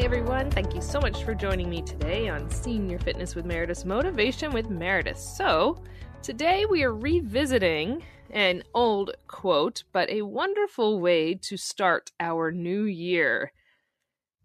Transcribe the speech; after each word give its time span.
everyone. 0.00 0.50
Thank 0.50 0.74
you 0.74 0.80
so 0.80 1.00
much 1.00 1.22
for 1.22 1.34
joining 1.34 1.70
me 1.70 1.80
today 1.80 2.28
on 2.28 2.50
Senior 2.50 2.98
Fitness 2.98 3.34
with 3.34 3.44
Meredith 3.44 3.84
Motivation 3.84 4.52
with 4.52 4.68
Meredith. 4.68 5.18
So, 5.18 5.82
today 6.20 6.66
we 6.66 6.82
are 6.82 6.92
revisiting 6.92 8.02
an 8.30 8.64
old 8.74 9.12
quote, 9.28 9.84
but 9.92 10.10
a 10.10 10.22
wonderful 10.22 11.00
way 11.00 11.34
to 11.34 11.56
start 11.56 12.10
our 12.18 12.50
new 12.50 12.82
year. 12.82 13.52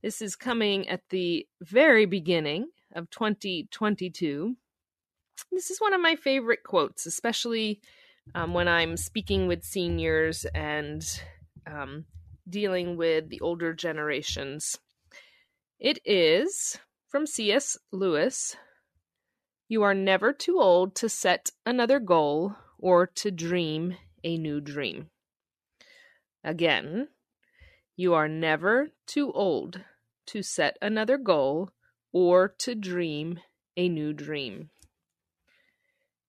This 0.04 0.22
is 0.22 0.36
coming 0.36 0.88
at 0.88 1.02
the 1.10 1.48
very 1.62 2.06
beginning 2.06 2.68
of 2.94 3.10
2022. 3.10 4.56
This 5.52 5.72
is 5.72 5.80
one 5.80 5.94
of 5.94 6.02
my 6.02 6.16
favorite 6.16 6.64
quotes, 6.64 7.08
especially 7.08 7.82
um, 8.36 8.54
when 8.54 8.68
I'm 8.68 8.98
speaking 8.98 9.48
with 9.48 9.64
seniors 9.64 10.46
and 10.54 11.04
um, 11.66 12.06
dealing 12.48 12.98
with 12.98 13.30
the 13.30 13.42
older 13.42 13.74
generations. 13.74 14.78
It 15.80 16.00
is 16.04 16.78
from 17.08 17.26
C.S. 17.26 17.78
Lewis 17.94 18.58
You 19.70 19.82
are 19.84 19.94
never 19.94 20.34
too 20.34 20.60
old 20.60 20.94
to 20.96 21.08
set 21.08 21.52
another 21.66 22.02
goal 22.02 22.56
or 22.78 23.08
to 23.08 23.32
dream 23.32 23.96
a 24.22 24.38
new 24.38 24.60
dream. 24.60 25.10
Again, 26.44 27.08
you 27.96 28.14
are 28.14 28.28
never 28.28 28.90
too 29.08 29.32
old 29.32 29.80
to 30.28 30.44
set 30.44 30.78
another 30.82 31.18
goal 31.18 31.70
or 32.12 32.50
to 32.60 32.76
dream 32.76 33.40
a 33.78 33.88
new 33.88 34.12
dream. 34.12 34.72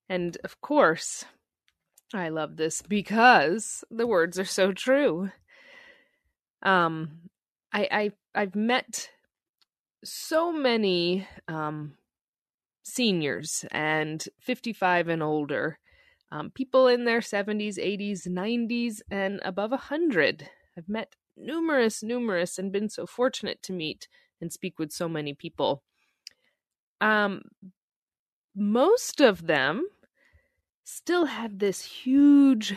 And 0.08 0.36
of 0.44 0.60
course, 0.60 1.24
I 2.14 2.28
love 2.28 2.56
this 2.56 2.82
because 2.82 3.82
the 3.90 4.06
words 4.06 4.38
are 4.38 4.44
so 4.44 4.70
true. 4.70 5.32
Um, 6.62 7.30
I, 7.72 7.88
I 7.90 8.12
I've 8.32 8.54
met 8.54 9.10
so 10.04 10.52
many 10.52 11.26
um, 11.48 11.94
seniors 12.82 13.64
and 13.70 14.24
55 14.40 15.08
and 15.08 15.22
older, 15.22 15.78
um, 16.32 16.50
people 16.50 16.86
in 16.86 17.04
their 17.04 17.20
70s, 17.20 17.76
80s, 17.76 18.26
90s, 18.26 19.00
and 19.10 19.40
above 19.44 19.70
100. 19.70 20.48
I've 20.76 20.88
met 20.88 21.14
numerous, 21.36 22.02
numerous, 22.02 22.58
and 22.58 22.72
been 22.72 22.88
so 22.88 23.06
fortunate 23.06 23.62
to 23.64 23.72
meet 23.72 24.08
and 24.40 24.52
speak 24.52 24.78
with 24.78 24.92
so 24.92 25.08
many 25.08 25.34
people. 25.34 25.82
Um, 27.00 27.42
most 28.54 29.20
of 29.20 29.46
them 29.46 29.86
still 30.84 31.26
have 31.26 31.58
this 31.58 31.82
huge 31.82 32.74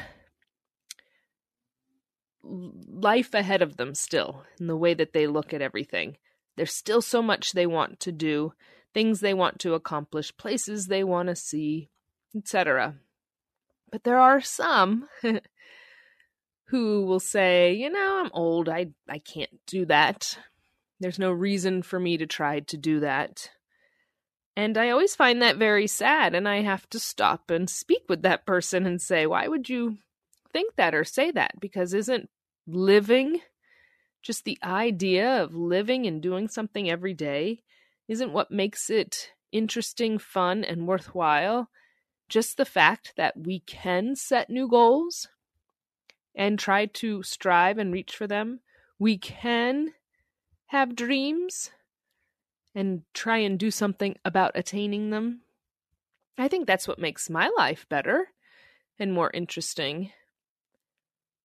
life 2.44 3.34
ahead 3.34 3.62
of 3.62 3.78
them 3.78 3.96
still 3.96 4.44
in 4.60 4.68
the 4.68 4.76
way 4.76 4.94
that 4.94 5.14
they 5.14 5.28
look 5.28 5.54
at 5.54 5.62
everything. 5.62 6.18
There's 6.56 6.74
still 6.74 7.02
so 7.02 7.22
much 7.22 7.52
they 7.52 7.66
want 7.66 8.00
to 8.02 8.12
do, 8.12 8.54
things 8.94 9.20
they 9.20 9.34
want 9.34 9.60
to 9.60 9.74
accomplish, 9.74 10.36
places 10.38 10.88
they 10.88 11.04
want 11.04 11.30
to 11.30 11.36
see, 11.36 11.90
etc. 12.36 12.96
But 13.92 14.04
there 14.04 14.20
are 14.20 14.42
some 14.42 15.08
who 16.66 17.06
will 17.06 17.20
say, 17.20 17.74
you 17.74 17.90
know, 17.90 18.22
I'm 18.24 18.32
old, 18.34 18.70
I 18.70 18.88
I 19.10 19.20
can't 19.20 19.60
do 19.68 19.86
that. 19.86 20.38
There's 21.00 21.20
no 21.20 21.32
reason 21.32 21.84
for 21.84 22.00
me 22.00 22.18
to 22.18 22.26
try 22.26 22.62
to 22.62 22.78
do 22.78 23.00
that. 23.02 23.50
And 24.56 24.78
I 24.78 24.92
always 24.92 25.16
find 25.16 25.42
that 25.42 25.58
very 25.58 25.88
sad, 25.88 26.36
and 26.36 26.48
I 26.48 26.62
have 26.62 26.88
to 26.92 27.00
stop 27.00 27.50
and 27.50 27.68
speak 27.70 28.04
with 28.08 28.22
that 28.22 28.46
person 28.46 28.86
and 28.86 29.02
say, 29.02 29.26
why 29.26 29.48
would 29.48 29.68
you 29.68 29.98
think 30.52 30.76
that 30.76 30.94
or 30.94 31.04
say 31.04 31.32
that? 31.32 31.60
Because 31.60 31.94
isn't 31.94 32.30
living 32.68 33.42
just 34.24 34.46
the 34.46 34.58
idea 34.64 35.44
of 35.44 35.54
living 35.54 36.08
and 36.08 36.22
doing 36.22 36.48
something 36.48 36.90
every 36.90 37.14
day 37.14 37.62
isn't 38.08 38.32
what 38.32 38.50
makes 38.50 38.90
it 38.90 39.32
interesting, 39.52 40.18
fun, 40.18 40.64
and 40.64 40.88
worthwhile. 40.88 41.70
Just 42.30 42.58
the 42.58 42.66
fact 42.66 43.14
that 43.18 43.38
we 43.38 43.60
can 43.60 44.16
set 44.16 44.50
new 44.50 44.68
goals 44.68 45.28
and 46.34 46.58
try 46.58 46.86
to 46.88 47.22
strive 47.22 47.78
and 47.78 47.94
reach 47.94 48.16
for 48.16 48.26
them. 48.26 48.62
We 48.98 49.18
can 49.18 49.94
have 50.68 50.96
dreams 50.96 51.70
and 52.74 53.04
try 53.14 53.38
and 53.38 53.60
do 53.60 53.70
something 53.70 54.16
about 54.26 54.54
attaining 54.56 55.10
them. 55.10 55.42
I 56.38 56.48
think 56.48 56.66
that's 56.66 56.88
what 56.88 56.98
makes 56.98 57.30
my 57.30 57.52
life 57.58 57.86
better 57.90 58.30
and 58.98 59.14
more 59.14 59.30
interesting. 59.34 60.12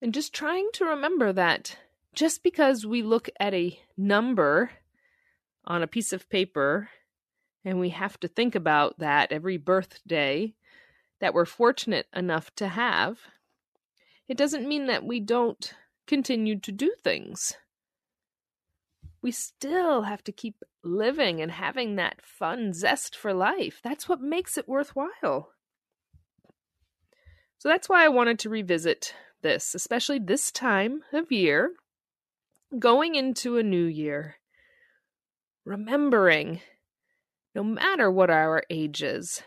And 0.00 0.14
just 0.14 0.32
trying 0.32 0.70
to 0.74 0.84
remember 0.84 1.32
that 1.32 1.76
just 2.14 2.42
because 2.42 2.86
we 2.86 3.02
look 3.02 3.28
at 3.38 3.54
a 3.54 3.78
number 3.96 4.70
on 5.64 5.82
a 5.82 5.86
piece 5.86 6.12
of 6.12 6.28
paper 6.30 6.88
and 7.64 7.78
we 7.78 7.90
have 7.90 8.18
to 8.20 8.28
think 8.28 8.54
about 8.54 8.98
that 8.98 9.32
every 9.32 9.56
birthday 9.56 10.54
that 11.20 11.34
we're 11.34 11.44
fortunate 11.44 12.06
enough 12.14 12.54
to 12.56 12.68
have, 12.68 13.18
it 14.28 14.36
doesn't 14.36 14.68
mean 14.68 14.86
that 14.86 15.04
we 15.04 15.20
don't 15.20 15.74
continue 16.06 16.58
to 16.60 16.72
do 16.72 16.92
things. 17.02 17.54
We 19.20 19.32
still 19.32 20.02
have 20.02 20.22
to 20.24 20.32
keep 20.32 20.62
living 20.84 21.40
and 21.40 21.50
having 21.50 21.96
that 21.96 22.22
fun 22.22 22.72
zest 22.72 23.16
for 23.16 23.34
life. 23.34 23.80
That's 23.82 24.08
what 24.08 24.20
makes 24.20 24.56
it 24.56 24.68
worthwhile. 24.68 25.50
So 27.58 27.68
that's 27.68 27.88
why 27.88 28.04
I 28.04 28.08
wanted 28.08 28.38
to 28.40 28.48
revisit 28.48 29.14
this, 29.42 29.74
especially 29.74 30.20
this 30.20 30.52
time 30.52 31.02
of 31.12 31.32
year 31.32 31.72
going 32.76 33.14
into 33.14 33.56
a 33.56 33.62
new 33.62 33.84
year, 33.84 34.36
remembering 35.64 36.60
no 37.54 37.62
matter 37.62 38.10
what 38.10 38.30
our 38.30 38.62
age 38.68 39.02
is, 39.02 39.42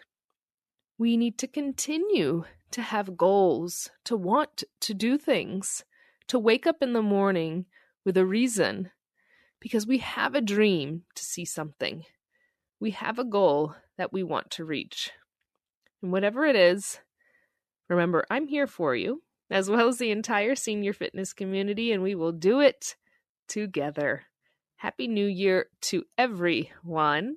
we 0.98 1.18
need 1.18 1.38
to 1.38 1.48
continue 1.48 2.46
to 2.72 2.82
have 2.82 3.18
goals, 3.18 3.90
to 4.06 4.16
want 4.16 4.64
to 4.80 4.94
do 4.94 5.18
things, 5.18 5.84
to 6.28 6.40
wake 6.40 6.66
up 6.66 6.78
in 6.82 6.94
the 6.94 7.02
morning 7.02 7.66
with 8.06 8.18
a 8.18 8.26
reason, 8.26 8.90
because 9.60 9.86
we 9.86 10.00
have 10.00 10.34
a 10.34 10.42
dream 10.42 11.04
to 11.14 11.24
see 11.24 11.46
something. 11.46 12.06
We 12.80 12.92
have 12.92 13.20
a 13.20 13.24
goal 13.24 13.76
that 13.98 14.12
we 14.12 14.24
want 14.24 14.50
to 14.52 14.66
reach. 14.66 15.12
And 16.02 16.12
whatever 16.12 16.46
it 16.46 16.56
is, 16.56 17.00
remember, 17.88 18.26
I'm 18.32 18.48
here 18.48 18.68
for 18.68 18.96
you, 18.96 19.22
as 19.52 19.70
well 19.70 19.88
as 19.88 20.00
the 20.00 20.10
entire 20.10 20.56
senior 20.56 20.94
fitness 20.94 21.34
community, 21.34 21.92
and 21.92 22.02
we 22.02 22.16
will 22.16 22.32
do 22.32 22.60
it 22.60 22.96
together. 23.52 24.24
Happy 24.78 25.08
New 25.10 25.28
Year 25.28 25.68
to 25.82 26.06
everyone. 26.18 27.36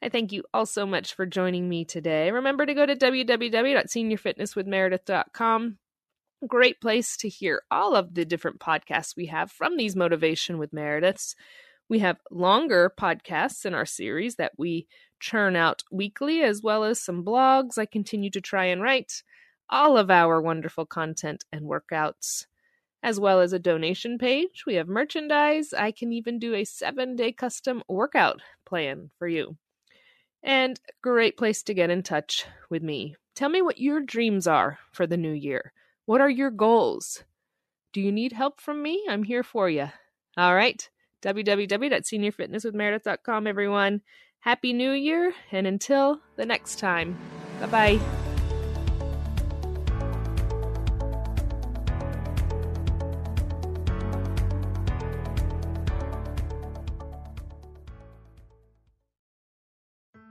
I 0.00 0.08
thank 0.08 0.32
you 0.32 0.44
all 0.54 0.64
so 0.64 0.86
much 0.86 1.14
for 1.14 1.26
joining 1.26 1.68
me 1.68 1.84
today. 1.84 2.30
Remember 2.30 2.64
to 2.64 2.72
go 2.72 2.86
to 2.86 2.94
www.seniorfitnesswithmeredith.com. 2.94 5.78
Great 6.46 6.80
place 6.80 7.16
to 7.16 7.28
hear 7.28 7.62
all 7.68 7.96
of 7.96 8.14
the 8.14 8.24
different 8.24 8.60
podcasts 8.60 9.16
we 9.16 9.26
have 9.26 9.50
from 9.50 9.76
these 9.76 9.96
Motivation 9.96 10.56
with 10.56 10.70
Merediths. 10.70 11.34
We 11.88 11.98
have 11.98 12.20
longer 12.30 12.92
podcasts 12.96 13.66
in 13.66 13.74
our 13.74 13.84
series 13.84 14.36
that 14.36 14.52
we 14.56 14.86
churn 15.18 15.56
out 15.56 15.82
weekly, 15.90 16.42
as 16.42 16.62
well 16.62 16.84
as 16.84 17.02
some 17.02 17.24
blogs 17.24 17.76
I 17.76 17.86
continue 17.86 18.30
to 18.30 18.40
try 18.40 18.66
and 18.66 18.80
write, 18.80 19.24
all 19.68 19.98
of 19.98 20.12
our 20.12 20.40
wonderful 20.40 20.86
content 20.86 21.44
and 21.52 21.62
workouts 21.62 22.46
as 23.02 23.18
well 23.18 23.40
as 23.40 23.52
a 23.52 23.58
donation 23.58 24.18
page. 24.18 24.64
We 24.66 24.74
have 24.74 24.88
merchandise. 24.88 25.72
I 25.72 25.92
can 25.92 26.12
even 26.12 26.38
do 26.38 26.54
a 26.54 26.64
seven 26.64 27.16
day 27.16 27.32
custom 27.32 27.82
workout 27.88 28.42
plan 28.66 29.10
for 29.18 29.26
you. 29.26 29.56
And 30.42 30.80
great 31.02 31.36
place 31.36 31.62
to 31.64 31.74
get 31.74 31.90
in 31.90 32.02
touch 32.02 32.46
with 32.70 32.82
me. 32.82 33.16
Tell 33.34 33.48
me 33.48 33.62
what 33.62 33.78
your 33.78 34.00
dreams 34.00 34.46
are 34.46 34.78
for 34.92 35.06
the 35.06 35.16
new 35.16 35.32
year. 35.32 35.72
What 36.06 36.20
are 36.20 36.30
your 36.30 36.50
goals? 36.50 37.24
Do 37.92 38.00
you 38.00 38.12
need 38.12 38.32
help 38.32 38.60
from 38.60 38.82
me? 38.82 39.04
I'm 39.08 39.24
here 39.24 39.42
for 39.42 39.68
you. 39.68 39.88
All 40.36 40.54
right. 40.54 40.88
www.seniorfitnesswithmeredith.com, 41.22 43.46
everyone. 43.46 44.02
Happy 44.40 44.72
New 44.72 44.92
Year, 44.92 45.34
and 45.52 45.66
until 45.66 46.20
the 46.36 46.46
next 46.46 46.78
time, 46.78 47.18
bye 47.60 47.66
bye. 47.66 48.19